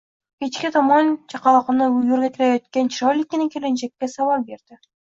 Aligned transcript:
Kechga 0.43 0.71
tomon 0.77 1.11
chaqaloqni 1.35 1.91
yo`rgaklayotgan 2.09 2.93
chiroylikkina 2.97 3.49
kelinchakka 3.55 4.15
savol 4.19 4.51
berdi 4.53 4.85